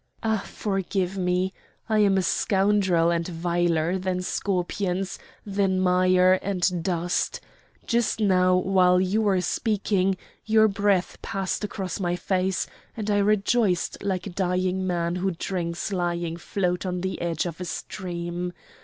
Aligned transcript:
"Ah! 0.23 0.41
forgive 0.43 1.15
me! 1.15 1.53
I 1.87 1.99
am 1.99 2.17
a 2.17 2.23
scoundrel, 2.23 3.11
and 3.11 3.27
viler 3.27 3.99
than 3.99 4.23
scorpions, 4.23 5.19
than 5.45 5.79
mire 5.79 6.39
and 6.41 6.81
dust! 6.83 7.39
Just 7.85 8.19
now 8.19 8.55
while 8.55 8.99
you 8.99 9.21
were 9.21 9.41
speaking 9.41 10.17
your 10.43 10.67
breath 10.67 11.21
passed 11.21 11.63
across 11.63 11.99
my 11.99 12.15
face, 12.15 12.65
and 12.97 13.11
I 13.11 13.19
rejoiced 13.19 14.01
like 14.01 14.25
a 14.25 14.31
dying 14.31 14.87
man 14.87 15.17
who 15.17 15.35
drinks 15.37 15.93
lying 15.93 16.35
flat 16.37 16.83
on 16.83 17.01
the 17.01 17.21
edge 17.21 17.45
of 17.45 17.61
a 17.61 17.65
stream. 17.65 18.53